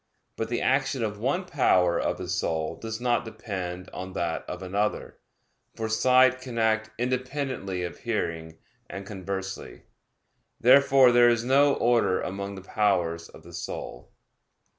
[0.35, 4.63] But the action of one power of the soul does not depend on that of
[4.63, 5.19] another;
[5.75, 8.57] for sight can act independently of hearing,
[8.89, 9.83] and conversely.
[10.59, 14.11] Therefore there is no order among the powers of the soul.